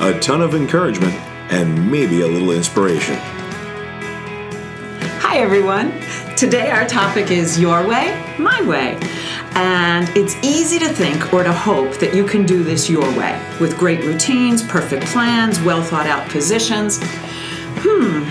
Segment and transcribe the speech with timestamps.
[0.00, 1.14] a ton of encouragement,
[1.52, 3.16] and maybe a little inspiration.
[5.20, 5.92] Hi, everyone.
[6.36, 8.98] Today, our topic is Your Way, My Way.
[9.52, 13.38] And it's easy to think or to hope that you can do this your way
[13.60, 16.98] with great routines, perfect plans, well thought out positions.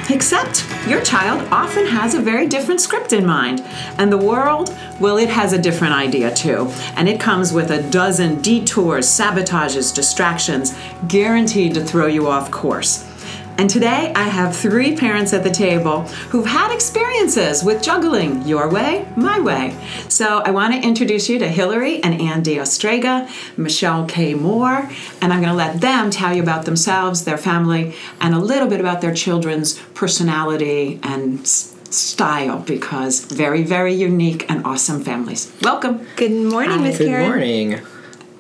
[0.10, 3.64] Except your child often has a very different script in mind.
[3.98, 6.72] And the world, well, it has a different idea too.
[6.96, 10.76] And it comes with a dozen detours, sabotages, distractions,
[11.08, 13.09] guaranteed to throw you off course.
[13.60, 18.70] And today I have three parents at the table who've had experiences with juggling your
[18.70, 19.76] way, my way.
[20.08, 24.34] So I want to introduce you to Hillary and Andy Ostrega, Michelle K.
[24.34, 24.90] Moore,
[25.22, 28.70] and I'm going to let them tell you about themselves, their family, and a little
[28.70, 35.54] bit about their children's personality and style because very, very unique and awesome families.
[35.62, 36.08] Welcome.
[36.16, 37.24] Good morning, Miss Karen.
[37.24, 37.82] Good morning.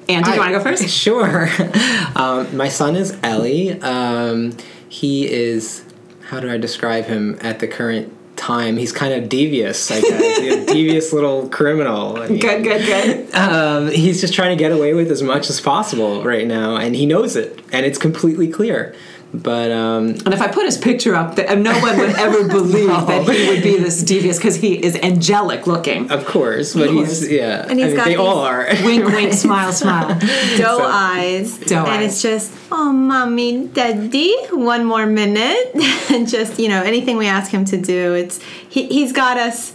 [0.08, 0.88] Andy, do you want to go first?
[0.90, 1.50] Sure.
[2.16, 3.80] um, my son is Ellie.
[3.81, 4.53] Um,
[4.90, 5.86] he is,
[6.26, 8.78] how do I describe him at the current time?
[8.78, 10.66] He's kind of devious, I guess.
[10.66, 12.18] Devious little criminal.
[12.18, 13.36] I mean, Good, good, good.
[13.36, 16.96] Um, he's just trying to get away with as much as possible right now, and
[16.96, 18.96] he knows it, and it's completely clear.
[19.31, 22.88] But um, And if I put his picture up, th- no one would ever believe
[22.88, 26.09] that he would be this devious because he is angelic looking.
[26.12, 27.29] of course, but he's course.
[27.29, 27.66] yeah.
[27.69, 28.84] And he's I mean, got they all these are.
[28.85, 30.19] Wink, wink, smile, smile.
[30.57, 31.59] Doe eyes.
[31.59, 32.13] Doe and eyes.
[32.13, 35.75] it's just, oh, mommy, daddy, one more minute.
[36.12, 39.73] and just, you know, anything we ask him to do, it's, he, he's got us,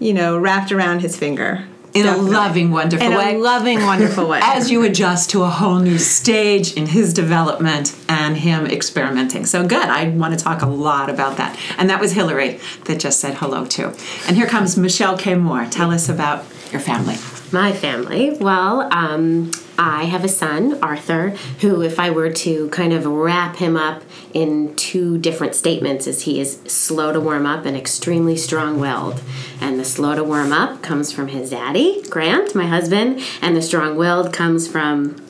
[0.00, 1.66] you know, wrapped around his finger.
[1.94, 3.12] In a loving, wonderful way.
[3.12, 3.34] In way.
[3.34, 4.40] a loving, wonderful way.
[4.42, 9.44] as you adjust to a whole new stage in his development and him experimenting.
[9.46, 9.84] So good.
[9.84, 11.58] I want to talk a lot about that.
[11.78, 13.94] And that was Hillary that just said hello too.
[14.26, 15.34] And here comes Michelle K.
[15.34, 15.66] Moore.
[15.66, 17.16] Tell us about your family.
[17.52, 18.30] My family.
[18.40, 21.30] Well, um, I have a son, Arthur,
[21.60, 24.02] who, if I were to kind of wrap him up
[24.32, 29.20] in two different statements, is he is slow to warm up and extremely strong-willed.
[29.60, 33.62] And the slow to warm up comes from his daddy, Grant, my husband, and the
[33.62, 35.22] strong-willed comes from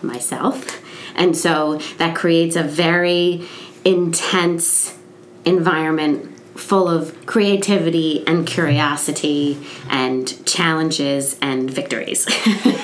[0.00, 0.80] myself.
[1.16, 3.48] And so that creates a very
[3.84, 4.96] intense
[5.44, 12.26] environment full of creativity and curiosity and challenges and victories.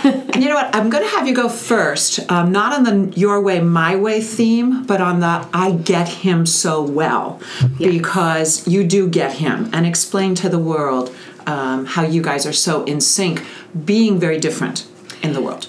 [0.41, 0.75] And you know what?
[0.75, 4.23] I'm going to have you go first, um, not on the your way, my way
[4.23, 7.41] theme, but on the I get him so well,
[7.79, 11.15] because you do get him, and explain to the world
[11.47, 13.45] um, how you guys are so in sync,
[13.85, 14.87] being very different
[15.23, 15.69] in the world.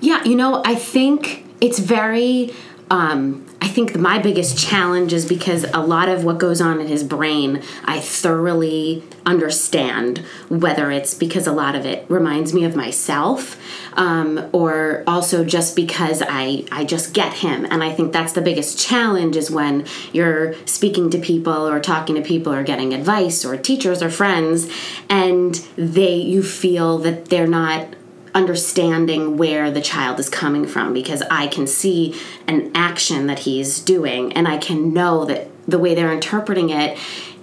[0.00, 2.54] Yeah, you know, I think it's very.
[2.90, 6.88] Um, I think my biggest challenge is because a lot of what goes on in
[6.88, 10.24] his brain, I thoroughly understand.
[10.48, 13.60] Whether it's because a lot of it reminds me of myself,
[13.94, 18.40] um, or also just because I I just get him, and I think that's the
[18.40, 23.44] biggest challenge is when you're speaking to people or talking to people or getting advice
[23.44, 24.68] or teachers or friends,
[25.10, 27.94] and they you feel that they're not
[28.34, 33.80] understanding where the child is coming from because I can see an action that he's
[33.80, 36.98] doing and I can know that the way they're interpreting it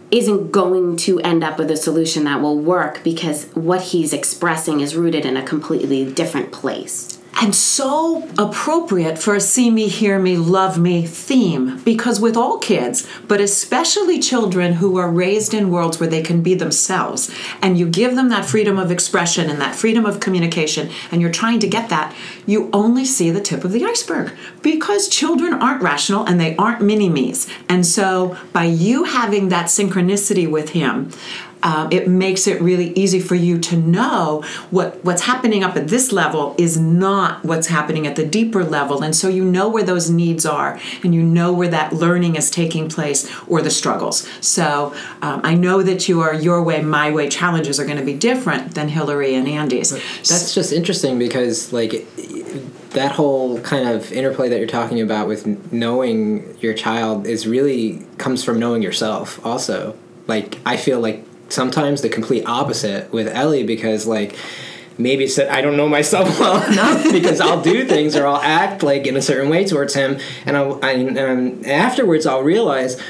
[0.10, 4.80] isn't going to end up with a solution that will work because what he's expressing
[4.80, 7.17] is rooted in a completely different place.
[7.40, 11.80] And so appropriate for a see me, hear me, love me theme.
[11.84, 16.42] Because with all kids, but especially children who are raised in worlds where they can
[16.42, 17.32] be themselves,
[17.62, 21.32] and you give them that freedom of expression and that freedom of communication, and you're
[21.32, 22.16] trying to get that,
[22.48, 24.32] you only see the tip of the iceberg.
[24.64, 27.48] Because children aren't rational and they aren't mini me's.
[27.70, 31.12] And so by you having that synchronicity with him,
[31.64, 35.88] um, it makes it really easy for you to know what what's happening up at
[35.88, 39.84] this level is not what's happening at the deeper level, and so you know where
[39.84, 44.28] those needs are, and you know where that learning is taking place or the struggles.
[44.42, 48.06] So um, I know that you are your way, my way challenges are going to
[48.06, 49.92] be different than Hillary and Andy's.
[49.92, 52.06] That's just interesting because like
[52.92, 58.06] that whole kind of interplay that you're talking about with knowing your child is really
[58.18, 59.96] comes from knowing yourself also.
[60.28, 64.36] Like I feel like sometimes the complete opposite with Ellie because like
[64.98, 68.42] maybe it's that I don't know myself well enough because I'll do things or I'll
[68.42, 73.02] act like in a certain way towards him, and I'll, I, and afterwards I'll realize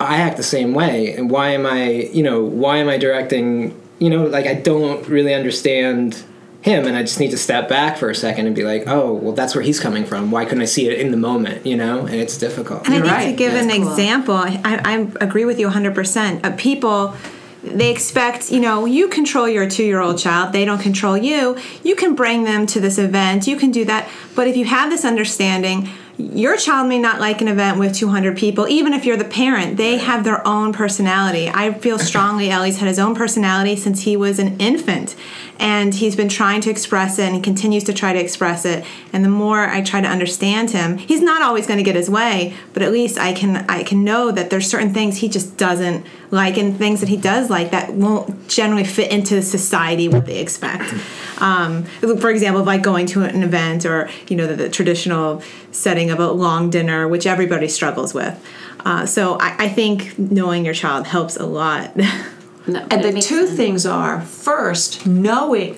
[0.00, 3.80] I act the same way, and why am I, you know, why am I directing,
[3.98, 6.24] you know, like I don't really understand
[6.62, 9.12] him, and I just need to step back for a second and be like, oh,
[9.12, 10.30] well, that's where he's coming from.
[10.30, 12.06] Why couldn't I see it in the moment, you know?
[12.06, 12.86] And it's difficult.
[12.86, 13.30] And I You're think right.
[13.30, 13.90] to give That's an cool.
[13.90, 16.42] example, I, I agree with you 100%.
[16.42, 17.14] Uh, people,
[17.64, 21.56] they expect, you know, you control your two year old child, they don't control you.
[21.82, 24.08] You can bring them to this event, you can do that.
[24.34, 28.36] But if you have this understanding, your child may not like an event with 200
[28.36, 29.76] people, even if you're the parent.
[29.76, 31.48] They have their own personality.
[31.48, 35.16] I feel strongly Ellie's had his own personality since he was an infant.
[35.58, 38.84] And he's been trying to express it and he continues to try to express it.
[39.12, 42.10] And the more I try to understand him, he's not always going to get his
[42.10, 45.56] way, but at least I can I can know that there's certain things he just
[45.56, 50.26] doesn't like and things that he does like that won't generally fit into society what
[50.26, 50.92] they expect.
[51.38, 56.10] Um, for example, like going to an event or you know the, the traditional setting
[56.10, 58.42] of a long dinner, which everybody struggles with.
[58.84, 61.96] Uh, so I, I think knowing your child helps a lot.
[62.66, 63.56] No, And the two sense.
[63.56, 65.74] things are first, knowing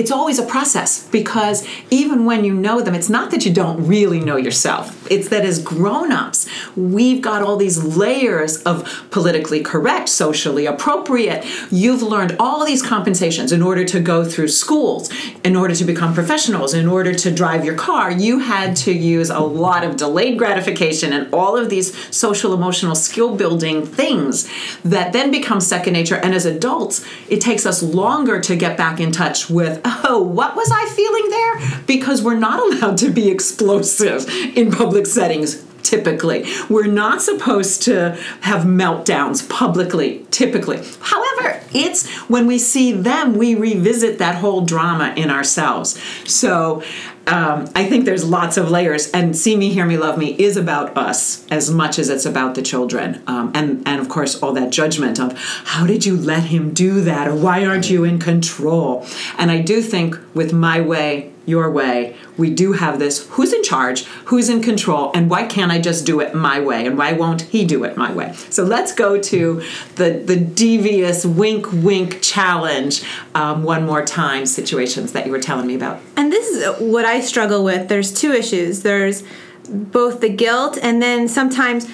[0.00, 3.86] it's always a process because even when you know them, it's not that you don't
[3.86, 5.06] really know yourself.
[5.10, 11.44] It's that as grown ups, we've got all these layers of politically correct, socially appropriate.
[11.70, 15.10] You've learned all these compensations in order to go through schools,
[15.44, 18.10] in order to become professionals, in order to drive your car.
[18.10, 22.94] You had to use a lot of delayed gratification and all of these social emotional
[22.94, 24.48] skill building things
[24.82, 26.16] that then become second nature.
[26.16, 30.56] And as adults, it takes us longer to get back in touch with, oh, what
[30.56, 31.82] was I feeling there?
[31.86, 35.64] Because we're not allowed to be explosive in public settings.
[35.90, 40.76] Typically, we're not supposed to have meltdowns publicly, typically.
[41.00, 46.00] However, it's when we see them, we revisit that whole drama in ourselves.
[46.30, 46.84] So,
[47.26, 50.56] um, I think there's lots of layers, and See Me, Hear Me, Love Me is
[50.56, 53.20] about us as much as it's about the children.
[53.26, 57.00] Um, and, and of course, all that judgment of how did you let him do
[57.00, 59.04] that, or why aren't you in control?
[59.38, 63.62] And I do think with my way, your way, we do have this who's in
[63.62, 67.12] charge, who's in control, and why can't I just do it my way, and why
[67.12, 68.32] won't he do it my way?
[68.48, 69.62] So let's go to
[69.96, 73.02] the, the devious wink wink challenge
[73.34, 76.00] um, one more time situations that you were telling me about.
[76.16, 77.88] And this is what I struggle with.
[77.88, 78.82] There's two issues.
[78.82, 79.22] There's
[79.68, 81.88] both the guilt and then sometimes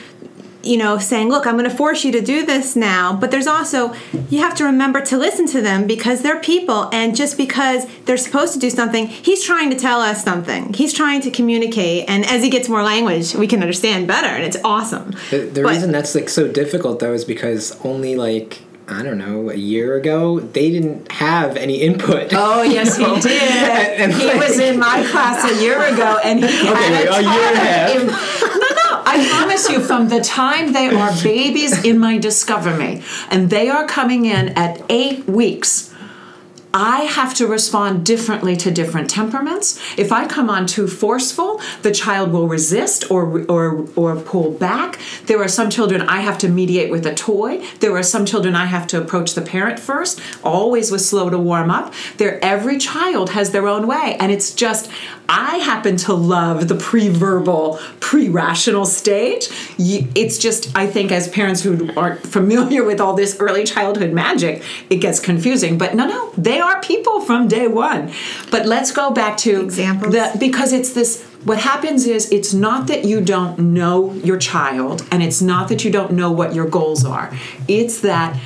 [0.66, 3.46] you know saying look i'm going to force you to do this now but there's
[3.46, 3.94] also
[4.28, 8.16] you have to remember to listen to them because they're people and just because they're
[8.16, 12.24] supposed to do something he's trying to tell us something he's trying to communicate and
[12.26, 15.70] as he gets more language we can understand better and it's awesome The, the But-
[15.74, 19.96] reason that's like so difficult though is because only like I don't know a year
[19.96, 22.28] ago they didn't have any input.
[22.32, 23.42] Oh yes, he did.
[23.42, 27.08] And- and he like- was in my class a year ago, and he had wait,
[27.08, 27.92] a year and a half.
[27.92, 28.75] ton No, no.
[29.16, 33.70] I promise you, from the time they are babies in my Discover Me, and they
[33.70, 35.90] are coming in at eight weeks.
[36.78, 39.80] I have to respond differently to different temperaments.
[39.96, 44.98] If I come on too forceful, the child will resist or or or pull back.
[45.24, 47.64] There are some children I have to mediate with a toy.
[47.80, 51.38] There are some children I have to approach the parent first, always with slow to
[51.38, 51.94] warm up.
[52.18, 54.90] There every child has their own way and it's just
[55.28, 59.48] I happen to love the pre-verbal, pre-rational stage.
[59.78, 64.62] It's just I think as parents who aren't familiar with all this early childhood magic,
[64.90, 65.78] it gets confusing.
[65.78, 68.12] But no, no, they are people from day one.
[68.50, 70.12] But let's go back to Examples?
[70.12, 71.22] the because it's this.
[71.44, 75.84] What happens is it's not that you don't know your child, and it's not that
[75.84, 77.32] you don't know what your goals are.
[77.68, 78.38] It's that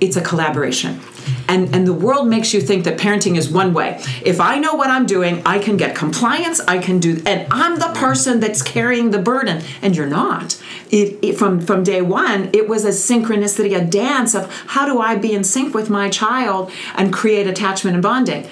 [0.00, 1.00] it's a collaboration.
[1.48, 4.00] And, and the world makes you think that parenting is one way.
[4.24, 7.78] If I know what I'm doing, I can get compliance, I can do, and I'm
[7.78, 10.60] the person that's carrying the burden, and you're not.
[10.90, 15.00] It, it, from, from day one, it was a synchronicity, a dance of how do
[15.00, 18.48] I be in sync with my child and create attachment and bonding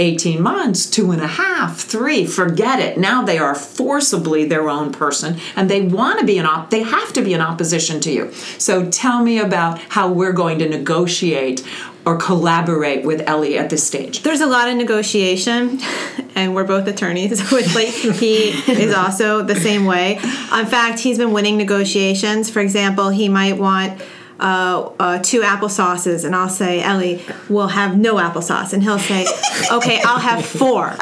[0.00, 2.98] 18 months, two and a half, three, forget it.
[2.98, 6.82] Now they are forcibly their own person and they want to be an op, they
[6.82, 8.32] have to be in opposition to you.
[8.32, 11.66] So tell me about how we're going to negotiate
[12.08, 14.22] or collaborate with Ellie at this stage.
[14.22, 15.78] There's a lot of negotiation,
[16.34, 20.16] and we're both attorneys, which like he is also the same way.
[20.16, 22.48] In fact, he's been winning negotiations.
[22.48, 24.00] For example, he might want
[24.40, 28.72] uh, uh, two applesauces, and I'll say, Ellie, we'll have no applesauce.
[28.72, 29.26] And he'll say,
[29.72, 30.94] okay, I'll have four.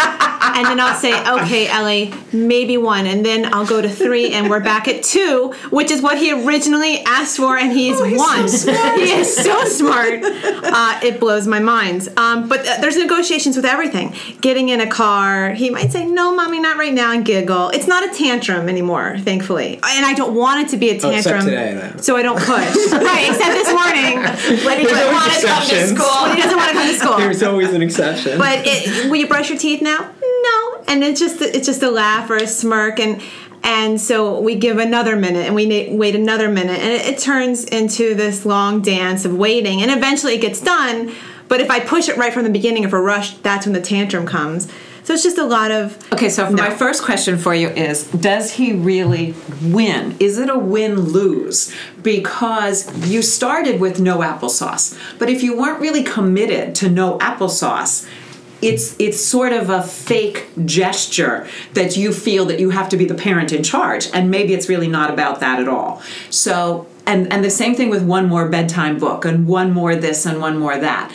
[0.48, 1.12] And then I'll say,
[1.42, 3.06] okay, Ellie, maybe one.
[3.06, 6.32] And then I'll go to three, and we're back at two, which is what he
[6.32, 8.48] originally asked for, and he's, Oh, he's won.
[8.48, 8.96] so smart.
[8.98, 10.20] he is so smart.
[10.24, 12.08] Uh, it blows my mind.
[12.16, 14.14] Um, but uh, there's negotiations with everything.
[14.40, 17.68] Getting in a car, he might say, no, mommy, not right now, and giggle.
[17.70, 19.74] It's not a tantrum anymore, thankfully.
[19.74, 21.44] And I don't want it to be a Oh, tantrum.
[21.44, 21.92] today.
[21.98, 22.46] So I don't push.
[22.92, 24.22] right, except this morning
[24.64, 26.30] when he doesn't want to come to school.
[26.30, 27.16] He doesn't want to come to school.
[27.18, 28.38] There's always an exception.
[28.38, 29.98] But it, will you brush your teeth now?
[29.98, 30.84] No.
[30.88, 33.20] And it's just it's just a laugh or a smirk, and
[33.62, 37.64] and so we give another minute, and we wait another minute, and it, it turns
[37.64, 41.12] into this long dance of waiting, and eventually it gets done.
[41.48, 43.80] But if I push it right from the beginning, if a rush, that's when the
[43.80, 44.68] tantrum comes.
[45.06, 48.54] So it's just a lot of Okay, so my first question for you is Does
[48.54, 50.16] he really win?
[50.18, 51.72] Is it a win lose?
[52.02, 54.98] Because you started with no applesauce.
[55.20, 58.08] But if you weren't really committed to no applesauce,
[58.60, 63.04] it's it's sort of a fake gesture that you feel that you have to be
[63.04, 66.02] the parent in charge and maybe it's really not about that at all.
[66.30, 70.26] So and and the same thing with one more bedtime book and one more this
[70.26, 71.14] and one more that.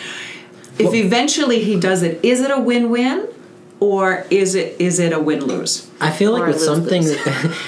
[0.80, 3.28] If eventually he does it, is it a win-win?
[3.82, 5.90] Or is it is it a win lose?
[6.00, 7.12] I feel like Or with some things.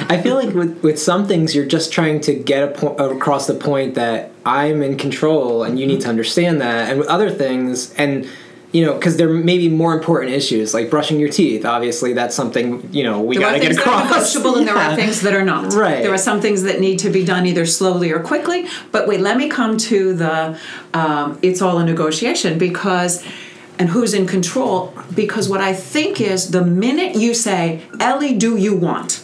[0.10, 3.48] I feel like with, with some things, you're just trying to get a po- across
[3.48, 6.90] the point that I'm in control and you need to understand that.
[6.90, 8.30] And with other things, and
[8.74, 11.66] you know, because there may be more important issues like brushing your teeth.
[11.66, 14.36] Obviously, that's something you know we got to get things that are across.
[14.36, 15.74] negotiable and there are things that are not.
[15.74, 16.04] Right.
[16.04, 18.68] There are some things that need to be done either slowly or quickly.
[18.92, 20.60] But wait, let me come to the
[20.94, 23.26] um, it's all a negotiation because
[23.84, 28.56] and who's in control because what I think is the minute you say, Ellie, do
[28.56, 29.22] you want?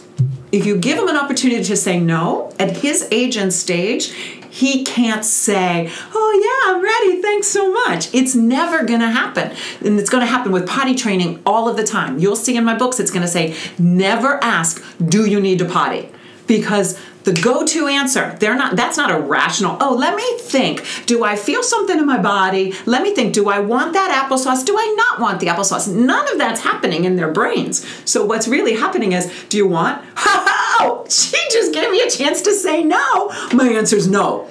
[0.52, 4.08] If you give him an opportunity to say no at his age and stage,
[4.50, 8.14] he can't say, Oh, yeah, I'm ready, thanks so much.
[8.14, 9.50] It's never gonna happen.
[9.82, 12.18] And it's gonna happen with potty training all of the time.
[12.18, 16.10] You'll see in my books, it's gonna say, Never ask, Do you need to potty?
[16.46, 21.24] Because the go-to answer they're not that's not a rational oh let me think do
[21.24, 22.74] i feel something in my body?
[22.86, 26.30] Let me think do i want that applesauce do i not want the applesauce none
[26.32, 27.86] of that's happening in their brains.
[28.04, 30.02] So what's really happening is do you want?
[30.82, 33.28] Oh she just gave me a chance to say no.
[33.52, 34.48] My answer is no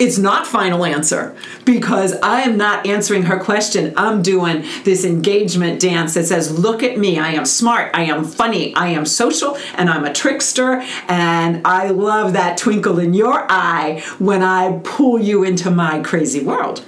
[0.00, 3.92] it's not final answer because I am not answering her question.
[3.96, 7.18] I'm doing this engagement dance that says, "Look at me.
[7.18, 7.90] I am smart.
[7.94, 8.74] I am funny.
[8.74, 10.82] I am social, and I'm a trickster.
[11.06, 16.42] And I love that twinkle in your eye when I pull you into my crazy
[16.42, 16.82] world."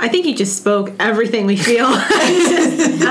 [0.00, 1.86] I think you just spoke everything we feel.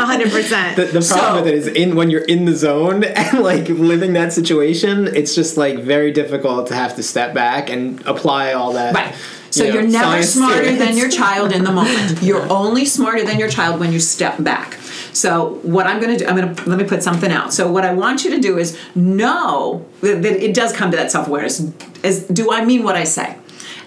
[0.07, 0.75] hundred percent.
[0.77, 3.67] The, the problem So- with it is in when you're in the zone and like
[3.69, 8.53] living that situation, it's just like very difficult to have to step back and apply
[8.53, 8.95] all that.
[8.95, 9.13] Right.
[9.49, 12.21] So you know, you're never smarter than your child in the moment.
[12.21, 14.73] You're only smarter than your child when you step back.
[15.13, 17.53] So what I'm going to do, I'm going to let me put something out.
[17.53, 20.97] So what I want you to do is know that, that it does come to
[20.97, 21.71] that self-awareness.
[22.03, 23.37] Is do I mean what I say?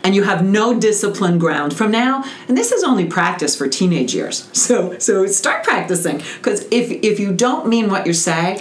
[0.03, 2.25] And you have no discipline ground from now.
[2.49, 4.49] And this is only practice for teenage years.
[4.53, 8.59] So so start practicing because if if you don't mean what you say,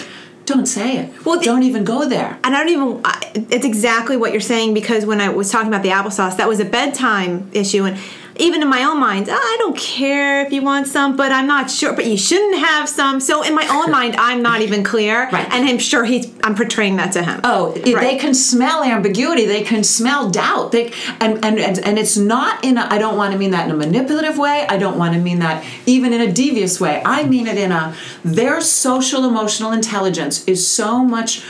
[0.50, 1.26] don't say it.
[1.26, 2.38] Well, the- don't even go there.
[2.44, 3.02] and I don't even.
[3.06, 6.48] I, it's exactly what you're saying because when I was talking about the applesauce, that
[6.48, 7.98] was a bedtime issue, and
[8.40, 11.46] even in my own mind, "Oh, I don't care if you want some, but I'm
[11.48, 11.94] not sure.
[11.94, 13.20] But you shouldn't have some.
[13.20, 15.48] So in my own mind, I'm not even clear, Right.
[15.52, 16.32] and I'm sure he's.
[16.44, 17.42] I'm portraying that to him.
[17.44, 19.46] Oh, it- they can smell ambiguity.
[19.46, 20.72] They can smell doubt.
[20.72, 22.78] They and and and, and it's not in.
[22.78, 24.66] A, I don't want to mean that in a manipulative way.
[24.70, 27.02] I don't want to mean that even in a devious way.
[27.06, 27.94] I mean it in a.
[28.24, 31.44] Their social emotional intelligence is so much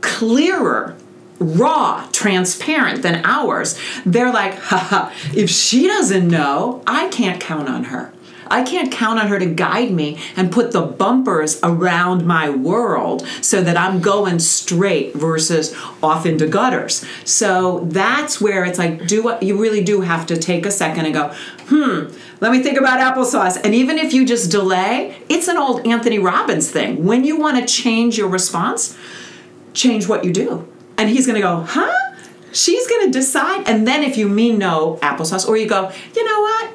[0.00, 0.96] clearer.
[1.42, 3.78] Raw, transparent than ours.
[4.06, 8.12] They're like, haha, if she doesn't know, I can't count on her.
[8.52, 13.26] I can't count on her to guide me and put the bumpers around my world
[13.40, 17.02] so that I'm going straight versus off into gutters.
[17.24, 21.06] So that's where it's like, do what you really do have to take a second
[21.06, 21.34] and go,
[21.68, 23.58] hmm, let me think about applesauce.
[23.64, 27.06] And even if you just delay, it's an old Anthony Robbins thing.
[27.06, 28.98] When you want to change your response,
[29.72, 30.68] change what you do.
[31.02, 31.92] And he's going to go, huh?
[32.52, 33.68] She's going to decide.
[33.68, 36.70] And then if you mean no applesauce, or you go, you know what?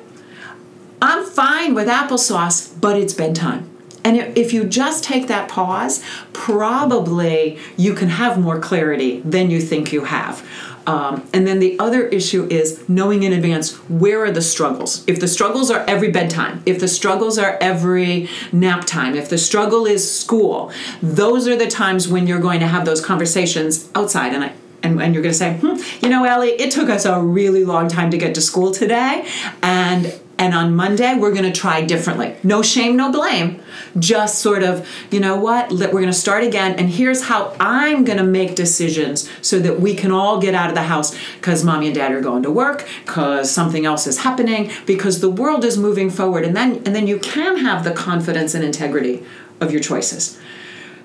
[1.01, 3.76] I'm fine with applesauce, but it's bedtime.
[4.07, 9.59] And if you just take that pause, probably you can have more clarity than you
[9.59, 10.47] think you have.
[10.87, 15.03] Um, and then the other issue is knowing in advance where are the struggles.
[15.07, 19.37] If the struggles are every bedtime, if the struggles are every nap time, if the
[19.37, 20.71] struggle is school,
[21.01, 24.33] those are the times when you're going to have those conversations outside.
[24.33, 27.03] And I, and, and you're going to say, hmm, you know, Ellie, it took us
[27.03, 29.27] a really long time to get to school today,
[29.61, 32.35] and and on Monday we're going to try differently.
[32.43, 33.61] No shame, no blame.
[33.97, 35.71] Just sort of, you know what?
[35.71, 39.79] We're going to start again, and here's how I'm going to make decisions so that
[39.79, 42.51] we can all get out of the house because mommy and dad are going to
[42.51, 46.95] work, because something else is happening, because the world is moving forward, and then and
[46.95, 49.23] then you can have the confidence and integrity
[49.59, 50.39] of your choices.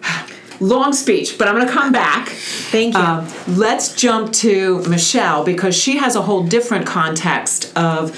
[0.63, 2.29] Long speech, but I'm going to come back.
[2.29, 3.01] Thank you.
[3.01, 8.17] Um, let's jump to Michelle because she has a whole different context of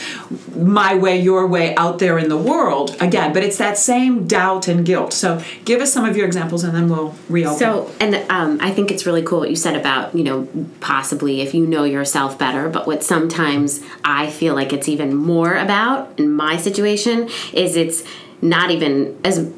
[0.54, 4.68] my way, your way out there in the world again, but it's that same doubt
[4.68, 5.14] and guilt.
[5.14, 7.58] So give us some of your examples and then we'll reopen.
[7.58, 10.46] So, and um, I think it's really cool what you said about, you know,
[10.80, 15.54] possibly if you know yourself better, but what sometimes I feel like it's even more
[15.54, 18.04] about in my situation is it's
[18.42, 19.50] not even as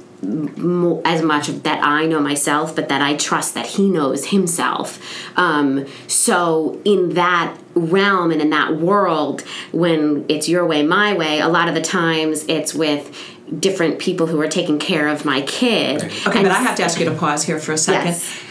[1.04, 5.00] as much of that I know myself, but that I trust that he knows himself.
[5.36, 9.42] Um, so in that realm and in that world,
[9.72, 13.16] when it's your way, my way, a lot of the times it's with
[13.60, 16.02] different people who are taking care of my kid.
[16.02, 18.06] okay, And but I have to ask you to pause here for a second.
[18.08, 18.42] Yes.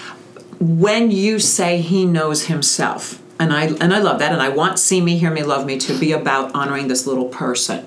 [0.59, 4.79] When you say he knows himself, and I and I love that, and I want
[4.79, 7.85] see me, hear me, love me to be about honoring this little person.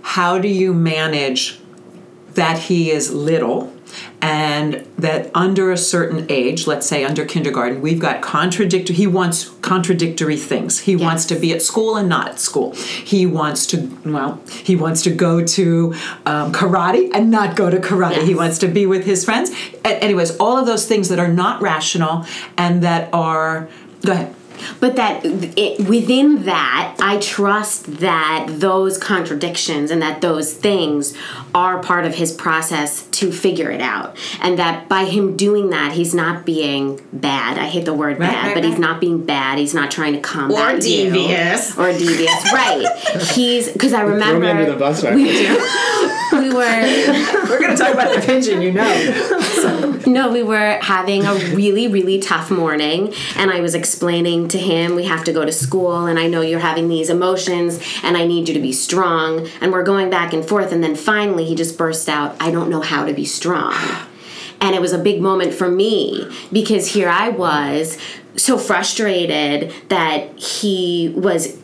[0.00, 1.59] How do you manage
[2.34, 3.72] that he is little
[4.22, 9.50] and that under a certain age let's say under kindergarten we've got contradictory he wants
[9.62, 10.80] contradictory things.
[10.80, 12.74] He wants to be at school and not at school.
[12.74, 15.94] He wants to well he wants to go to
[16.26, 18.24] um, karate and not go to karate.
[18.24, 19.50] He wants to be with his friends.
[19.84, 23.68] A- anyways all of those things that are not rational and that are
[24.04, 24.34] go ahead
[24.80, 31.14] but that it, within that i trust that those contradictions and that those things
[31.54, 34.16] are part of his process to figure it out.
[34.40, 37.58] And that by him doing that he's not being bad.
[37.58, 39.58] I hate the word Right, bad right, but he's not being bad.
[39.58, 41.10] He's not trying to combat you.
[41.10, 41.76] devious.
[41.78, 42.52] or devious.
[42.52, 42.86] Right.
[43.34, 45.24] He's because i remember under the bus right we,
[46.32, 48.84] we were we're going to talk about the pigeon you know
[50.10, 54.96] No, we were having a really, really tough morning, and I was explaining to him,
[54.96, 58.26] we have to go to school, and I know you're having these emotions, and I
[58.26, 59.46] need you to be strong.
[59.60, 62.68] And we're going back and forth, and then finally he just burst out, I don't
[62.68, 63.72] know how to be strong.
[64.60, 67.96] And it was a big moment for me because here I was
[68.34, 71.56] so frustrated that he was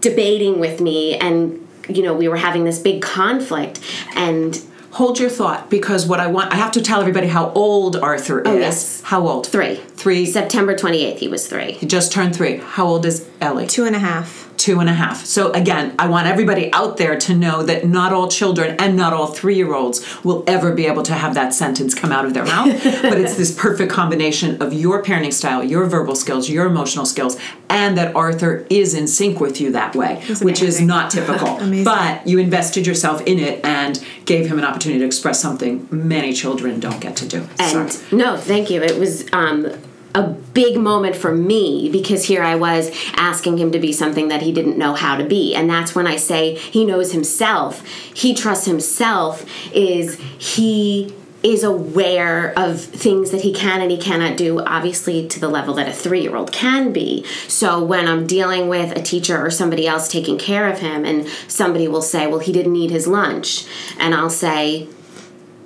[0.00, 3.78] debating with me, and you know, we were having this big conflict,
[4.16, 4.60] and
[4.94, 8.42] hold your thought because what i want i have to tell everybody how old arthur
[8.46, 9.00] oh, is Oh, yes.
[9.02, 9.76] how old three.
[9.96, 11.72] three September 28th, he was three.
[11.72, 12.56] He just turned three.
[12.58, 13.66] How old is Ellie?
[13.66, 14.43] Two and a half.
[14.56, 15.24] Two and a half.
[15.24, 19.12] So again, I want everybody out there to know that not all children and not
[19.12, 22.66] all three-year-olds will ever be able to have that sentence come out of their mouth.
[23.02, 27.38] but it's this perfect combination of your parenting style, your verbal skills, your emotional skills,
[27.68, 31.48] and that Arthur is in sync with you that way, which is not typical.
[31.58, 31.84] Amazing.
[31.84, 36.32] but you invested yourself in it and gave him an opportunity to express something many
[36.32, 37.46] children don't get to do.
[37.58, 38.16] And Sorry.
[38.16, 38.82] no, thank you.
[38.82, 39.66] It was um,
[40.14, 44.42] a big moment for me because here I was asking him to be something that
[44.42, 45.54] he didn't know how to be.
[45.54, 52.58] And that's when I say he knows himself, he trusts himself, is he is aware
[52.58, 55.92] of things that he can and he cannot do, obviously to the level that a
[55.92, 57.22] three year old can be.
[57.48, 61.28] So when I'm dealing with a teacher or somebody else taking care of him, and
[61.46, 63.66] somebody will say, Well, he didn't eat his lunch,
[63.98, 64.88] and I'll say,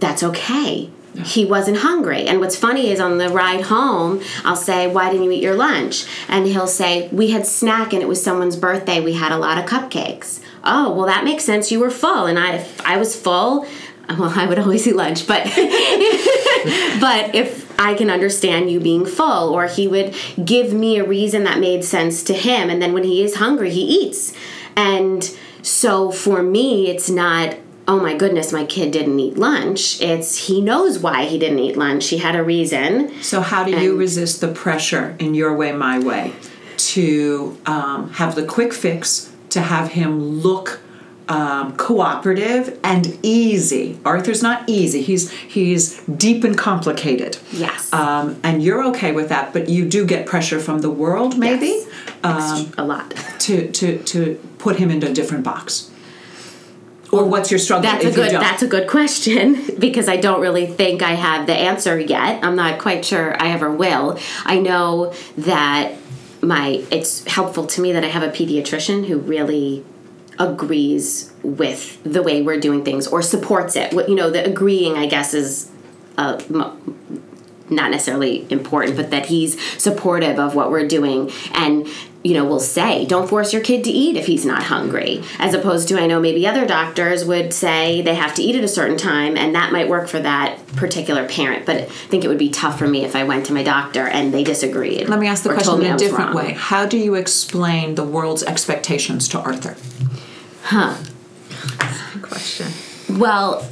[0.01, 0.91] That's okay.
[1.25, 2.27] He wasn't hungry.
[2.27, 5.55] And what's funny is on the ride home, I'll say, Why didn't you eat your
[5.55, 6.07] lunch?
[6.29, 9.01] And he'll say, We had snack and it was someone's birthday.
[9.01, 10.41] We had a lot of cupcakes.
[10.65, 11.71] Oh, well, that makes sense.
[11.71, 12.27] You were full.
[12.27, 13.67] And I, I was full,
[14.09, 15.45] well, I would always eat lunch, but
[17.01, 21.45] but if I can understand you being full, or he would give me a reason
[21.45, 24.33] that made sense to him, and then when he is hungry, he eats.
[24.77, 25.25] And
[25.63, 27.57] so for me, it's not,
[27.89, 30.01] oh my goodness, my kid didn't eat lunch.
[30.01, 32.09] It's he knows why he didn't eat lunch.
[32.09, 33.11] He had a reason.
[33.23, 36.33] So, how do you resist the pressure in your way, my way,
[36.77, 40.81] to um, have the quick fix, to have him look
[41.29, 43.99] um, cooperative and easy?
[44.05, 45.01] Arthur's not easy.
[45.03, 47.39] He's he's deep and complicated.
[47.53, 47.91] Yes.
[47.93, 51.85] Um, and you're okay with that, but you do get pressure from the world, maybe,
[52.23, 52.71] Yes.
[52.77, 53.15] a lot.
[53.41, 55.91] to to to put him into a different box.
[57.11, 57.83] Or what's your struggle?
[57.91, 58.31] That's a good.
[58.33, 62.45] That's a good question because I don't really think I have the answer yet.
[62.45, 64.19] I'm not quite sure I ever will.
[64.45, 65.95] I know that
[66.41, 69.85] my it's helpful to me that I have a pediatrician who really
[70.39, 73.93] agrees with the way we're doing things or supports it.
[73.93, 75.71] What- You know, the agreeing, I guess, is
[76.17, 76.41] uh,
[77.71, 81.87] not necessarily important, but that he's supportive of what we're doing and
[82.25, 85.55] you know will say don't force your kid to eat if he's not hungry as
[85.55, 88.69] opposed to i know maybe other doctors would say they have to eat at a
[88.69, 92.37] certain time and that might work for that particular parent but i think it would
[92.39, 95.29] be tough for me if i went to my doctor and they disagreed Let me
[95.29, 96.47] ask the question in a different wrong.
[96.47, 96.53] way.
[96.55, 99.77] How do you explain the world's expectations to Arthur?
[100.65, 100.97] Huh?
[102.23, 102.67] Question.
[103.17, 103.65] well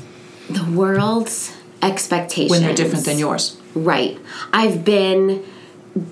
[0.48, 3.60] the world's expectations When they're different than yours.
[3.76, 4.18] Right.
[4.54, 5.44] I've been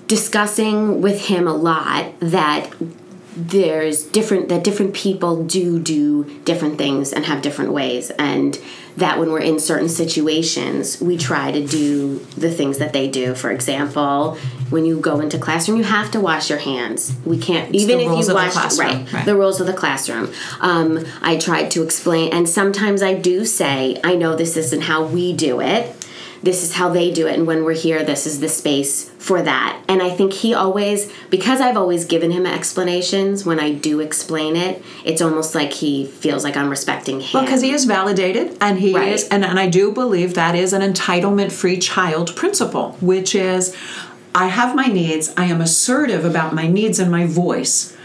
[0.07, 2.71] discussing with him a lot that
[3.35, 8.11] there's different that different people do do different things and have different ways.
[8.11, 8.57] And
[8.97, 13.33] that when we're in certain situations we try to do the things that they do.
[13.33, 14.37] For example
[14.69, 17.13] when you go into classroom you have to wash your hands.
[17.25, 19.25] We can't even the if you of the wash right, right.
[19.25, 20.31] the rules of the classroom.
[20.61, 25.03] Um, i tried to explain and sometimes i do say i know this isn't how
[25.03, 26.04] we do it
[26.43, 29.41] this is how they do it and when we're here this is the space for
[29.41, 33.99] that and i think he always because i've always given him explanations when i do
[33.99, 37.85] explain it it's almost like he feels like i'm respecting him Well, because he is
[37.85, 39.09] validated, and he Right.
[39.13, 43.75] is, and, and I do believe that is an entitlement-free child principle, which is,
[44.33, 45.33] I have my needs.
[45.37, 47.95] I am assertive about my needs and my voice,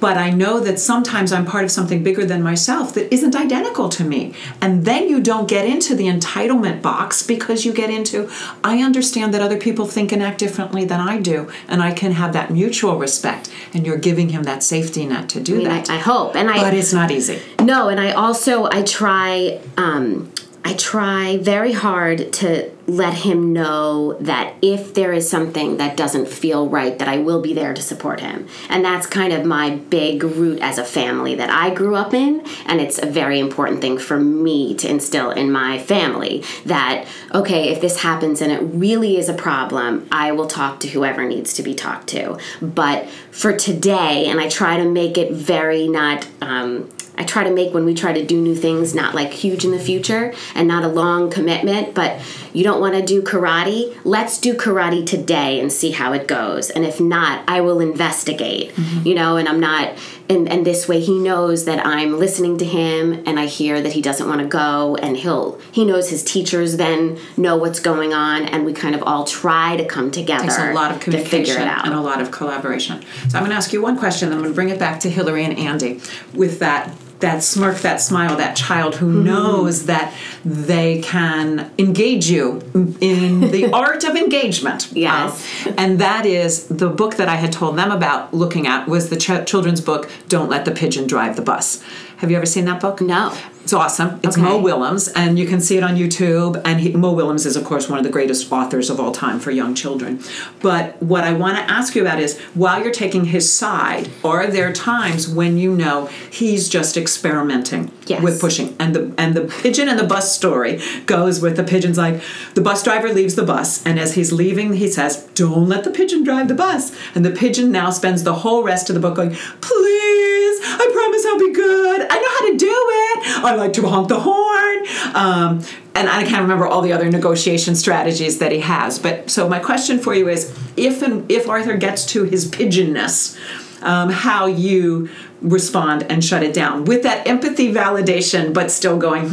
[0.00, 3.88] but I know that sometimes I'm part of something bigger than myself that isn't identical
[3.90, 8.30] to me, and then you don't get into the entitlement box because you get into,
[8.64, 12.12] I understand that other people think and act differently than I do, and I can
[12.12, 15.66] have that mutual respect, and you're giving him that safety net to do I, mean,
[15.66, 15.90] I, that.
[15.90, 17.40] I hope and i but it's not easy.
[17.60, 20.32] No, and I also I try um
[20.64, 26.28] I try very hard to let him know that if there is something that doesn't
[26.28, 28.46] feel right that I will be there to support him.
[28.68, 32.44] And that's kind of my big root as a family that I grew up in
[32.66, 37.70] and it's a very important thing for me to instill in my family that okay,
[37.70, 41.54] if this happens and it really is a problem, I will talk to whoever needs
[41.54, 42.38] to be talked to.
[42.60, 46.88] But for today and I try to make it very not um
[47.20, 49.72] I try to make when we try to do new things not like huge in
[49.72, 52.18] the future and not a long commitment, but
[52.54, 53.94] you don't want to do karate.
[54.04, 56.70] Let's do karate today and see how it goes.
[56.70, 58.74] And if not, I will investigate.
[58.74, 59.06] Mm-hmm.
[59.06, 59.98] You know, and I'm not
[60.30, 63.92] and and this way he knows that I'm listening to him and I hear that
[63.92, 68.14] he doesn't want to go and he'll he knows his teachers then know what's going
[68.14, 71.10] on and we kind of all try to come together takes a lot of to
[71.10, 71.84] figure communication it out.
[71.84, 73.02] and a lot of collaboration.
[73.28, 74.30] So I'm going to ask you one question.
[74.30, 76.00] Then I'm going to bring it back to Hillary and Andy
[76.32, 79.24] with that that smirk, that smile, that child who Mm-hmm.
[79.24, 82.60] knows that they can engage you
[83.00, 84.88] in the art of engagement.
[84.92, 85.66] Yes.
[85.66, 89.08] Um, and that is the book that I had told them about looking at was
[89.10, 91.82] the ch- children's book Don't Let the Pigeon Drive the Bus.
[92.18, 93.00] Have you ever seen that book?
[93.00, 93.36] No.
[93.62, 94.18] It's awesome.
[94.24, 94.42] It's Okay.
[94.46, 96.60] Mo Willems, and you can see it on YouTube.
[96.64, 99.38] And he, Mo Willems is, of course, one of the greatest authors of all time
[99.38, 100.18] for young children.
[100.60, 104.46] But what I want to ask you about is while you're taking his side, are
[104.48, 108.22] there times when you know he's just experimenting Yes.
[108.22, 108.74] with pushing?
[108.80, 112.20] And the and the pigeon and the bus story goes with the pigeon's like
[112.54, 115.90] the bus driver leaves the bus, and as he's leaving, he says, "Don't let the
[115.90, 119.14] pigeon drive the bus." And the pigeon now spends the whole rest of the book
[119.14, 122.00] going, "Please, I promise I'll be good.
[122.10, 123.44] I know how to do it.
[123.44, 124.78] I like to honk the horn."
[125.14, 125.62] Um,
[125.94, 128.98] and I can't remember all the other negotiation strategies that he has.
[128.98, 133.38] But so my question for you is, if and if Arthur gets to his pigeonness,
[133.82, 135.08] um, how you
[135.42, 139.28] respond and shut it down with that empathy validation, but still going,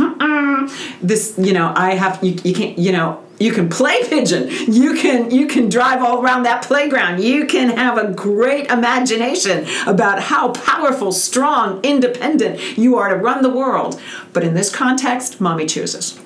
[1.01, 4.50] this, you know, I have, you, you can't, you know, you can play pigeon.
[4.71, 7.21] You can you can drive all around that playground.
[7.21, 13.43] You can have a great imagination about how powerful strong independent you are to run
[13.43, 14.02] the world.
[14.34, 16.19] But in this context mommy chooses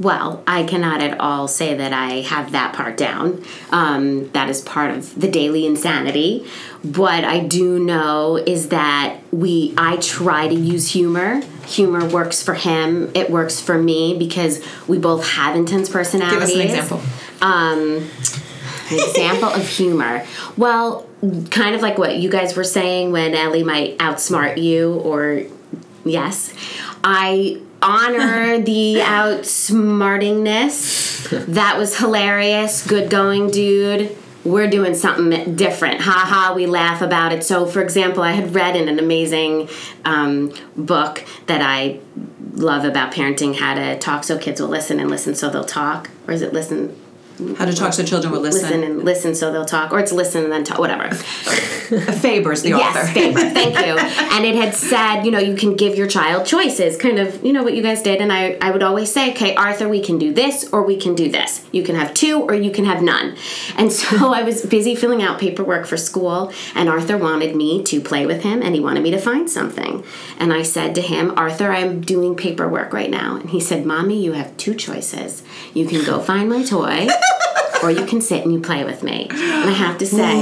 [0.00, 3.44] Well, I cannot at all say that I have that part down.
[3.70, 6.46] Um, that is part of the daily insanity.
[6.82, 11.40] What I do know is that we I try to use humor.
[11.66, 13.10] Humor works for him.
[13.14, 16.38] It works for me because we both have intense personalities.
[16.38, 17.00] give us an example
[18.90, 20.24] An example of humor.
[20.56, 21.06] Well,
[21.50, 25.42] kind of like what you guys were saying when Ellie might outsmart you, or
[26.04, 26.54] yes,
[27.04, 31.46] I honor the outsmartingness.
[31.46, 32.86] That was hilarious.
[32.86, 34.16] Good going, dude.
[34.44, 36.00] we're doing something different.
[36.00, 37.44] Ha ha, we laugh about it.
[37.44, 39.68] So, for example, I had read in an amazing
[40.04, 42.00] um, book that I
[42.54, 46.10] love about parenting how to talk so kids will listen and listen so they'll talk.
[46.26, 46.96] Or is it listen?
[47.56, 48.62] How to talk so children will listen.
[48.62, 51.14] Listen and listen so they'll talk, or it's listen and then talk, whatever.
[51.14, 52.98] Faber's the author.
[52.98, 53.38] Yes, Faber.
[53.50, 53.96] Thank you.
[54.36, 57.52] And it had said, you know, you can give your child choices, kind of, you
[57.52, 58.20] know, what you guys did.
[58.20, 61.14] And I, I would always say, okay, Arthur, we can do this or we can
[61.14, 61.64] do this.
[61.72, 63.36] You can have two or you can have none.
[63.76, 68.00] And so I was busy filling out paperwork for school, and Arthur wanted me to
[68.00, 70.04] play with him and he wanted me to find something.
[70.38, 73.36] And I said to him, Arthur, I'm doing paperwork right now.
[73.36, 75.42] And he said, Mommy, you have two choices.
[75.74, 77.08] You can go find my toy.
[77.82, 79.28] or you can sit and you play with me.
[79.30, 80.34] And I have to say,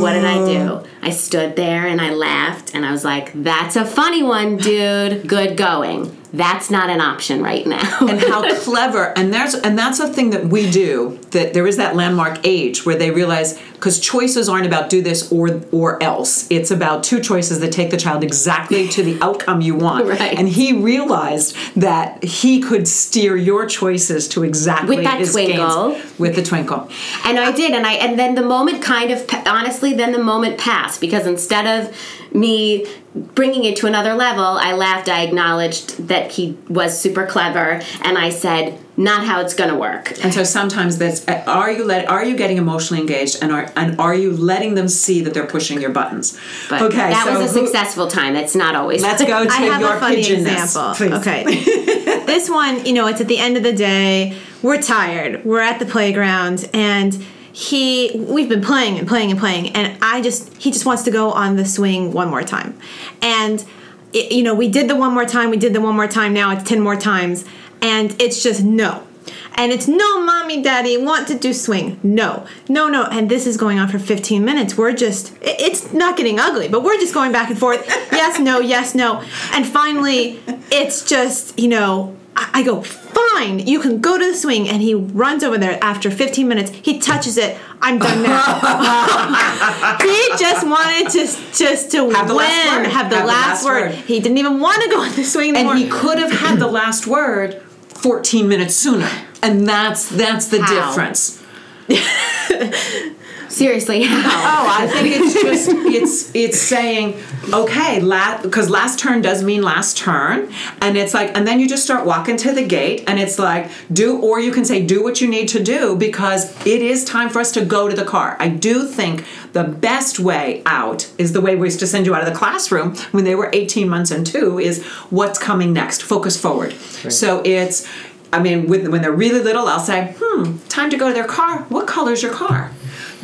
[0.00, 0.86] what did I do?
[1.00, 5.26] I stood there and I laughed and I was like, that's a funny one, dude.
[5.26, 6.16] Good going.
[6.34, 7.98] That's not an option right now.
[8.00, 11.76] and how clever and there's and that's a thing that we do that there is
[11.76, 16.46] that landmark age where they realize because choices aren't about do this or or else
[16.50, 20.38] it's about two choices that take the child exactly to the outcome you want Right.
[20.38, 25.90] and he realized that he could steer your choices to exactly With that his twinkle.
[25.92, 26.88] gains with the twinkle
[27.24, 30.58] And I did, and I and then the moment kind of honestly, then the moment
[30.58, 31.94] passed because instead of
[32.34, 35.08] me bringing it to another level, I laughed.
[35.08, 39.76] I acknowledged that he was super clever, and I said, "Not how it's going to
[39.76, 43.52] work." And so sometimes that's uh, are you let are you getting emotionally engaged and
[43.52, 46.38] are and are you letting them see that they're pushing your buttons?
[46.70, 48.34] But okay, that so was a who- successful time.
[48.34, 49.02] That's not always.
[49.02, 50.94] Let's go to I have your a funny pigeonness, example.
[50.94, 51.12] please.
[51.12, 52.24] Okay.
[52.26, 54.36] this one, you know, it's at the end of the day.
[54.62, 55.44] We're tired.
[55.44, 57.12] We're at the playground and
[57.52, 61.10] he we've been playing and playing and playing and I just he just wants to
[61.10, 62.78] go on the swing one more time.
[63.20, 63.64] And
[64.12, 66.32] it, you know, we did the one more time, we did the one more time,
[66.32, 67.44] now it's 10 more times
[67.80, 69.06] and it's just no.
[69.54, 72.00] And it's no, mommy, daddy, want to do swing.
[72.02, 73.04] No, no, no.
[73.04, 74.76] And this is going on for 15 minutes.
[74.76, 77.86] We're just, it- it's not getting ugly, but we're just going back and forth.
[78.12, 79.20] Yes, no, yes, no.
[79.52, 82.16] And finally, it's just, you know,
[82.52, 84.68] I, I go, fine, you can go to the swing.
[84.68, 86.70] And he runs over there after 15 minutes.
[86.82, 87.56] He touches it.
[87.80, 88.42] I'm done now.
[90.02, 91.26] he just wanted to
[91.56, 92.86] just to Have the win, last word.
[92.86, 93.90] have the, Have the last, last word.
[93.90, 93.94] word.
[94.06, 96.66] He didn't even want to go on the swing and he could have had the
[96.68, 99.08] last word 14 minutes sooner
[99.42, 100.88] and that's that's the How?
[100.88, 101.40] difference
[103.52, 104.62] Seriously, how?
[104.62, 107.20] oh i think it's just it's it's saying
[107.52, 111.68] okay last because last turn does mean last turn and it's like and then you
[111.68, 115.02] just start walking to the gate and it's like do or you can say do
[115.02, 118.04] what you need to do because it is time for us to go to the
[118.04, 122.06] car i do think the best way out is the way we used to send
[122.06, 125.72] you out of the classroom when they were 18 months and two is what's coming
[125.72, 127.86] next focus forward so it's
[128.34, 131.26] I mean, with, when they're really little, I'll say, "Hmm, time to go to their
[131.26, 131.66] car.
[131.68, 132.70] What color's your car?"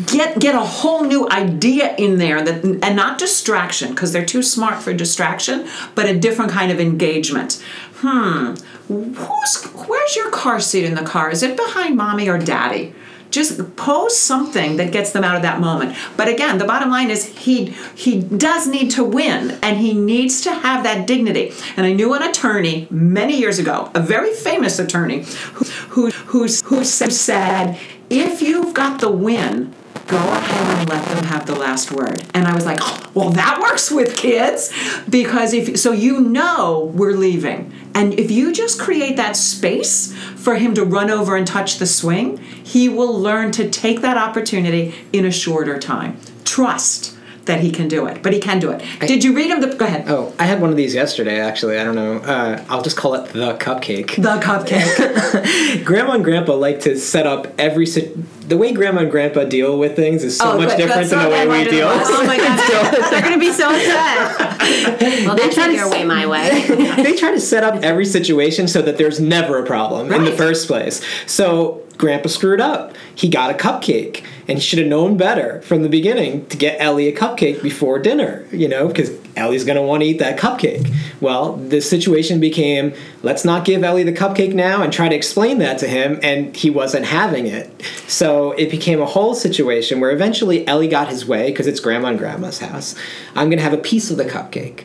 [0.06, 4.44] Get get a whole new idea in there that, and not distraction because they're too
[4.44, 7.60] smart for distraction, but a different kind of engagement.
[7.96, 8.54] Hmm,
[8.86, 11.30] who's where's your car seat in the car?
[11.30, 12.94] Is it behind mommy or daddy?
[13.30, 15.96] Just pose something that gets them out of that moment.
[16.16, 20.40] But again, the bottom line is he he does need to win and he needs
[20.42, 21.52] to have that dignity.
[21.76, 26.46] And I knew an attorney many years ago, a very famous attorney, who who who,
[26.46, 29.74] who said, if you've got the win,
[30.08, 32.24] go ahead and let them have the last word.
[32.34, 32.80] And I was like,
[33.14, 34.72] well, that works with kids
[35.08, 37.72] because if so you know we're leaving.
[37.94, 41.86] And if you just create that space for him to run over and touch the
[41.86, 46.18] swing, he will learn to take that opportunity in a shorter time.
[46.44, 48.82] Trust that he can do it, but he can do it.
[49.00, 49.60] Did you read him?
[49.60, 50.04] The, go ahead.
[50.06, 51.40] Oh, I had one of these yesterday.
[51.40, 52.18] Actually, I don't know.
[52.18, 54.16] Uh, I'll just call it the cupcake.
[54.16, 55.84] The cupcake.
[55.84, 58.14] Grandma and Grandpa like to set up every si-
[58.48, 61.28] the way Grandma and Grandpa deal with things is so Oh, much different than the
[61.30, 61.88] way we deal.
[61.90, 64.38] oh my god, they're gonna be so upset.
[65.26, 66.64] well, that's not your way, my way.
[66.96, 70.32] they try to set up every situation so that there's never a problem in the
[70.32, 71.04] first place.
[71.26, 72.94] So Grandpa screwed up.
[73.14, 76.80] He got a cupcake, and he should have known better from the beginning to get
[76.80, 78.46] Ellie a cupcake before dinner.
[78.52, 80.92] You know, because Ellie's gonna want to eat that cupcake.
[81.20, 85.58] Well, the situation became let's not give Ellie the cupcake now, and try to explain
[85.58, 87.70] that to him, and he wasn't having it.
[88.06, 92.08] So it became a whole situation where eventually Ellie got his way because it's Grandma
[92.08, 92.94] and Grandma's house.
[93.34, 94.84] I'm gonna have a piece of the cupcake.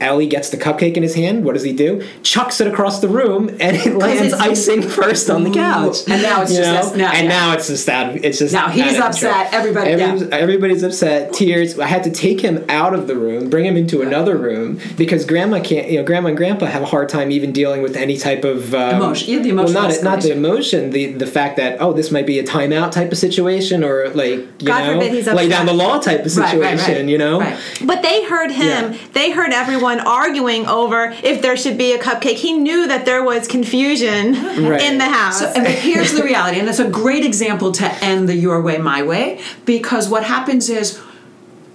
[0.00, 1.44] Ellie gets the cupcake in his hand.
[1.44, 2.04] What does he do?
[2.22, 5.98] Chucks it across the room, and it lands icing first on the couch.
[6.08, 7.04] And now it's You just- know?
[7.04, 7.28] now- and yeah.
[7.28, 9.60] now it's just that it's just Now he's upset, control.
[9.60, 10.26] everybody- yeah.
[10.32, 11.32] Everybody's upset.
[11.32, 11.78] Tears.
[11.78, 15.24] I had to take him out of the room, bring him into another room because
[15.24, 15.88] grandma can't.
[15.90, 18.74] You know, grandma and grandpa have a hard time even dealing with any type of
[18.74, 19.32] um, Emotion.
[19.32, 19.74] Yeah, the emotion.
[19.74, 20.90] Well, not not the emotion.
[20.90, 24.38] The the fact that oh, this might be a timeout type of situation, or like
[24.38, 26.60] you God know, forbid he's lay down the law type of Right, situation.
[26.78, 27.04] right, right.
[27.08, 27.40] You know.
[27.40, 27.56] Right.
[27.84, 28.92] But they heard him.
[28.92, 28.98] Yeah.
[29.12, 32.36] They heard everyone arguing over if there should be a cupcake.
[32.36, 34.32] He knew that there was confusion
[34.66, 34.80] Right.
[34.82, 35.40] in the house.
[35.40, 38.78] So, and here's the reality, and it's a great example to end the your way,
[38.78, 41.00] my way, because what happens is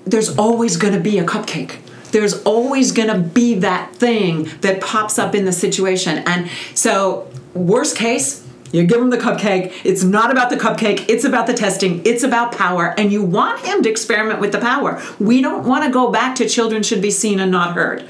[0.05, 1.77] there's always going to be a cupcake.
[2.11, 6.19] There's always going to be that thing that pops up in the situation.
[6.25, 9.73] And so, worst case, you give him the cupcake.
[9.83, 13.65] It's not about the cupcake, it's about the testing, it's about power, and you want
[13.65, 15.01] him to experiment with the power.
[15.19, 18.07] We don't want to go back to children should be seen and not heard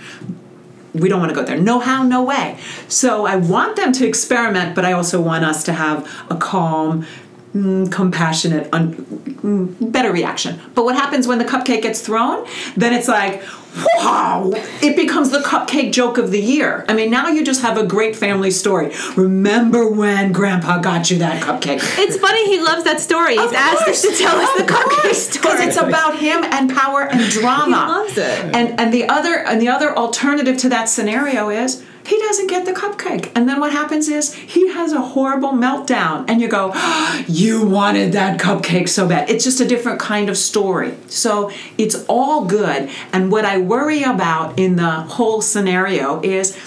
[0.94, 1.58] we don't want to go there.
[1.58, 2.58] No how, no way.
[2.88, 7.06] So I want them to experiment, but I also want us to have a calm,
[7.54, 10.60] mm, compassionate, un- mm, better reaction.
[10.74, 12.46] But what happens when the cupcake gets thrown?
[12.76, 13.42] Then it's like,
[13.98, 14.52] wow!
[14.82, 16.86] It becomes the cupcake joke of the year.
[16.88, 18.94] I mean, now you just have a great family story.
[19.16, 21.80] Remember when Grandpa got you that cupcake?
[21.98, 23.38] it's funny he loves that story.
[23.38, 25.42] He's asked us to tell us the cupcake story.
[25.42, 27.66] because it's about him and power and drama.
[27.66, 28.56] He loves it.
[28.56, 32.66] And and the other and the other alternative to that scenario is he doesn't get
[32.66, 36.74] the cupcake, and then what happens is he has a horrible meltdown, and you go,
[37.28, 40.96] "You wanted that cupcake so bad." It's just a different kind of story.
[41.08, 42.90] So it's all good.
[43.14, 46.58] And what I worry about in the whole scenario is.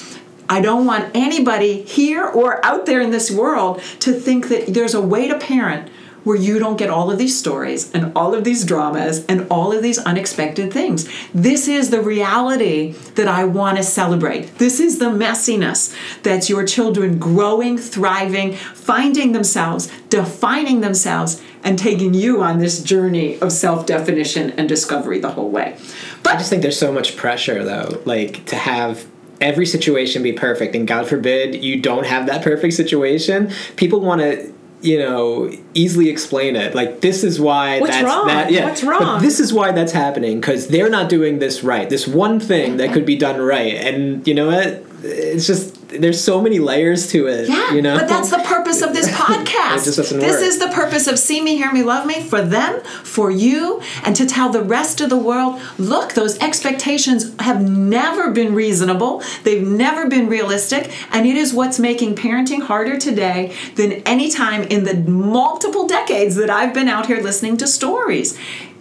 [0.48, 4.92] I don't want anybody here or out there in this world to think that there's
[4.92, 5.88] a way to parent
[6.24, 9.72] where you don't get all of these stories and all of these dramas and all
[9.72, 11.08] of these unexpected things.
[11.34, 14.58] This is the reality that I want to celebrate.
[14.58, 22.12] This is the messiness that's your children growing, thriving, finding themselves, defining themselves, and taking
[22.14, 25.76] you on this journey of self definition and discovery the whole way.
[26.22, 29.06] But I just think there's so much pressure though, like to have
[29.40, 33.52] every situation be perfect, and God forbid you don't have that perfect situation.
[33.76, 34.54] People want to.
[34.82, 36.74] You know, easily explain it.
[36.74, 38.26] Like this is why What's that's wrong?
[38.26, 38.50] that.
[38.50, 39.22] Yeah, What's but wrong?
[39.22, 41.88] this is why that's happening because they're not doing this right.
[41.88, 44.82] This one thing that could be done right, and you know what?
[45.04, 47.48] It's just there's so many layers to it.
[47.48, 47.98] Yeah, you know.
[47.98, 49.52] but that's the purpose of this podcast.
[49.72, 50.42] It just doesn't this work.
[50.42, 54.14] is the purpose of See Me, Hear Me, Love Me for them, for you, and
[54.16, 59.66] to tell the rest of the world look, those expectations have never been reasonable, they've
[59.66, 64.84] never been realistic, and it is what's making parenting harder today than any time in
[64.84, 68.38] the multiple decades that I've been out here listening to stories.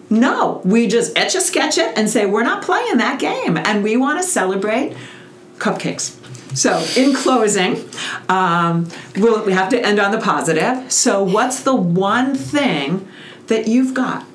[0.10, 3.81] No, we just etch a sketch it and say, we're not playing that game, and
[3.81, 4.95] we want to celebrate
[5.62, 6.17] cupcakes.
[6.54, 7.78] So, in closing,
[8.28, 10.91] um, we'll, we have to end on the positive.
[10.91, 13.08] So, what's the one thing
[13.47, 14.26] that you've got?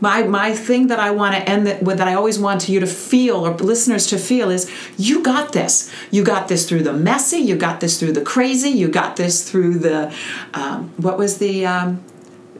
[0.00, 2.80] My, my thing that I want to end that, with that I always want you
[2.80, 5.90] to feel or listeners to feel is you got this.
[6.10, 7.38] You got this through the messy.
[7.38, 8.70] You got this through the crazy.
[8.70, 10.14] You got this through the
[10.54, 12.02] um, what was the um,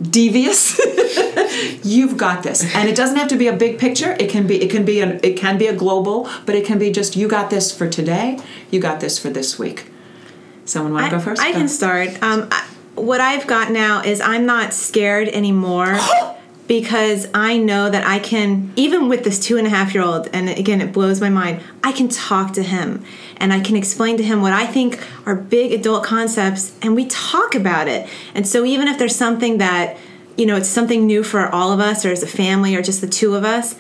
[0.01, 0.79] devious.
[1.85, 4.17] You've got this, and it doesn't have to be a big picture.
[4.19, 6.79] It can be it can be an it can be a global, but it can
[6.79, 8.39] be just you got this for today.
[8.71, 9.91] You got this for this week.
[10.67, 11.41] Someone want to go first?
[11.41, 11.59] I Go.
[11.59, 12.23] can start.
[12.23, 15.99] Um, I, what I've got now is I'm not scared anymore
[16.67, 20.29] because I know that I can, even with this two and a half year old,
[20.33, 23.05] and again, it blows my mind, I can talk to him
[23.38, 27.07] and I can explain to him what I think are big adult concepts and we
[27.07, 28.09] talk about it.
[28.35, 29.96] And so even if there's something that,
[30.37, 33.01] you know, it's something new for all of us or as a family or just
[33.01, 33.75] the two of us,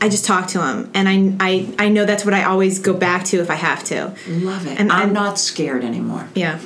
[0.00, 2.92] I just talk to him, and I, I I know that's what I always go
[2.92, 4.12] back to if I have to.
[4.26, 4.80] Love it.
[4.80, 6.28] And- I'm and- not scared anymore.
[6.34, 6.58] Yeah.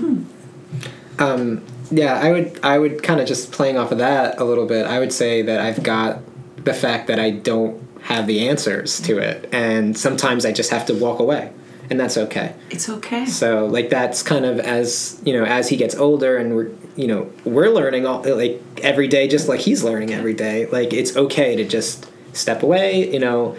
[1.18, 4.64] Um, yeah, I would I would kind of just playing off of that a little
[4.66, 4.86] bit.
[4.86, 6.20] I would say that I've got
[6.64, 10.86] the fact that I don't have the answers to it, and sometimes I just have
[10.86, 11.52] to walk away,
[11.90, 12.54] and that's okay.
[12.70, 13.26] It's okay.
[13.26, 17.06] So like that's kind of as you know as he gets older and we're you
[17.06, 20.66] know we're learning all like every day just like he's learning every day.
[20.66, 23.56] Like it's okay to just step away, you know,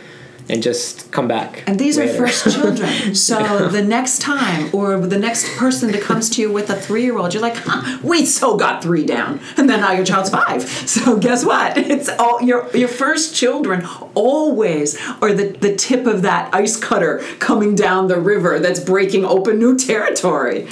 [0.50, 1.64] and just come back.
[1.68, 2.88] And these are first children.
[3.14, 7.04] So the next time, or the next person that comes to you with a three
[7.04, 9.40] year old, you're like, huh, we so got three down.
[9.58, 10.64] And then now your child's five.
[10.64, 11.78] So guess what?
[11.78, 17.20] It's all your your first children always are the, the tip of that ice cutter
[17.40, 20.68] coming down the river that's breaking open new territory.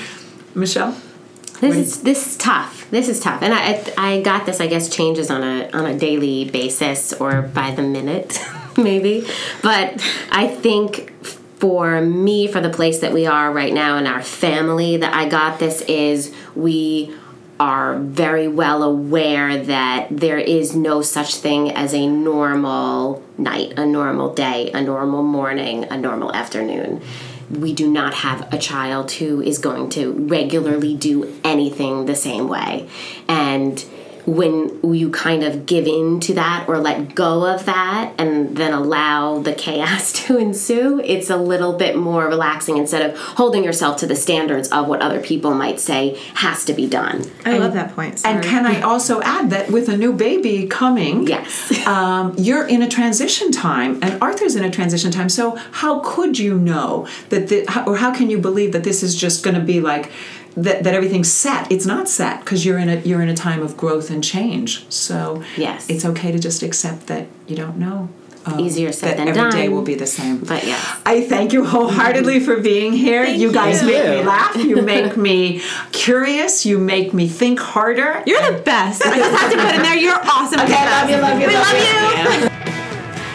[0.54, 0.96] Michelle?
[1.62, 2.90] This is this is tough.
[2.92, 4.60] This is tough, and I I got this.
[4.60, 8.40] I guess changes on a on a daily basis or by the minute,
[8.84, 9.28] maybe.
[9.62, 11.12] But I think
[11.60, 15.28] for me, for the place that we are right now in our family, that I
[15.28, 17.14] got this is we
[17.60, 23.86] are very well aware that there is no such thing as a normal night, a
[23.86, 27.02] normal day, a normal morning, a normal afternoon.
[27.49, 32.49] We do not have a child who is going to regularly do anything the same
[32.49, 32.89] way.
[33.30, 33.86] And
[34.26, 38.73] when you kind of give in to that or let go of that and then
[38.73, 43.97] allow the chaos to ensue, it's a little bit more relaxing instead of holding yourself
[43.97, 47.30] to the standards of what other people might say has to be done.
[47.45, 48.26] I love that point.
[48.26, 51.86] And can I also add that with a new baby coming, Yes.
[51.88, 55.30] um, you're in a transition time, and Arthur's in a transition time.
[55.30, 59.15] So how could you know that, the, or how can you believe that this is
[59.15, 60.11] just going to be like
[60.58, 61.72] that, that everything's set?
[61.72, 64.86] It's not set because you're in a you're in a time of growth and change.
[64.91, 65.89] So Yes.
[65.89, 68.10] it's okay to just accept that you don't know.
[68.47, 69.74] um, Easier said that than every day done.
[69.76, 70.38] will be the same.
[70.38, 70.80] But yes.
[71.06, 73.24] I thank you wholeheartedly for being here.
[73.26, 73.88] you guys you.
[73.88, 74.56] make me laugh.
[74.56, 76.66] You make me curious.
[76.66, 78.22] You make me think harder.
[78.28, 79.01] You're the best.
[79.06, 79.97] I just have to put in there.
[79.97, 80.60] You're awesome.
[80.62, 82.49] Okay, I love you, love you, We love love you.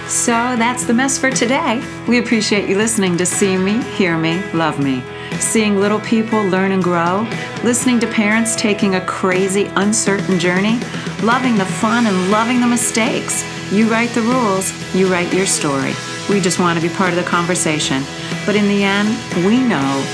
[0.09, 1.81] So that's the mess for today.
[2.09, 5.03] We appreciate you listening to See Me, Hear Me, Love Me.
[5.41, 7.27] Seeing little people learn and grow,
[7.65, 10.79] listening to parents taking a crazy, uncertain journey,
[11.23, 13.43] loving the fun and loving the mistakes.
[13.73, 15.95] You write the rules, you write your story.
[16.29, 18.05] We just want to be part of the conversation.
[18.45, 19.09] But in the end,
[19.45, 20.07] we know